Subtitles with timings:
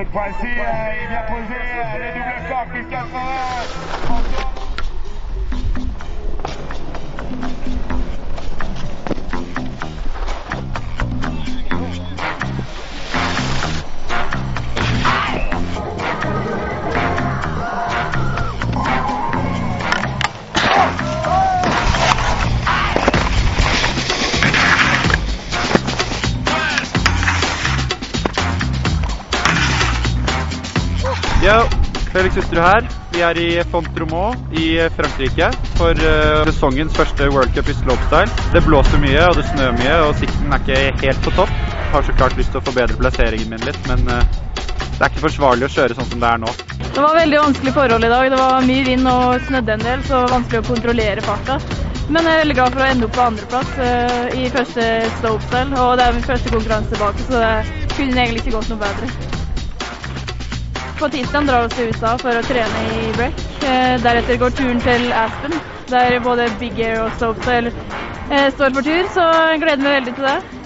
[0.00, 1.60] cette fois-ci, il vient poser
[2.00, 4.29] les doubles corps, Christophe
[31.40, 31.54] Yo,
[32.12, 32.84] Felix Hustrud her.
[33.14, 35.46] Vi er i Fontromaux i Frankrike
[35.78, 38.28] for uh, sesongens første World Cup i slopestyle.
[38.52, 41.54] Det blåser mye og det snør mye, og sikten er ikke helt på topp.
[41.94, 44.20] Har så klart lyst til å forbedre plasseringen min litt, men uh,
[44.58, 46.52] det er ikke forsvarlig å kjøre sånn som det er nå.
[46.82, 48.28] Det var veldig vanskelig forhold i dag.
[48.34, 51.60] Det var mye vind og snødde en del, så det var vanskelig å kontrollere farta.
[52.10, 55.84] Men jeg er veldig glad for å ende opp på andreplass uh, i første slopestyle.
[55.86, 59.38] Og det er min første konkurranse tilbake, så det kunne egentlig ikke gått noe bedre.
[61.00, 63.38] På tirsdag drar vi til USA for å trene i Breck.
[63.64, 65.54] Eh, deretter går turen til Aspen,
[65.88, 67.72] der både Big Air og Slopestyle
[68.28, 69.08] eh, står for tur.
[69.14, 70.59] Så jeg gleder meg veldig til det.